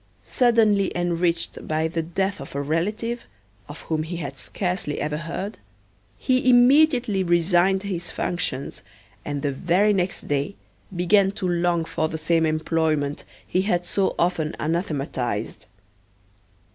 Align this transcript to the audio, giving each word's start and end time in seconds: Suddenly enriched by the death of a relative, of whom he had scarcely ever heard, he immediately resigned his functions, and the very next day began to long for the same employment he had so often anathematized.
Suddenly 0.23 0.91
enriched 0.97 1.67
by 1.67 1.87
the 1.87 2.01
death 2.01 2.41
of 2.41 2.55
a 2.55 2.61
relative, 2.63 3.25
of 3.69 3.81
whom 3.81 4.01
he 4.01 4.15
had 4.17 4.35
scarcely 4.35 4.99
ever 4.99 5.17
heard, 5.17 5.59
he 6.17 6.49
immediately 6.49 7.23
resigned 7.23 7.83
his 7.83 8.09
functions, 8.09 8.81
and 9.23 9.43
the 9.43 9.51
very 9.51 9.93
next 9.93 10.27
day 10.27 10.55
began 10.95 11.31
to 11.33 11.47
long 11.47 11.85
for 11.85 12.09
the 12.09 12.17
same 12.17 12.47
employment 12.47 13.25
he 13.45 13.61
had 13.61 13.85
so 13.85 14.15
often 14.17 14.55
anathematized. 14.59 15.67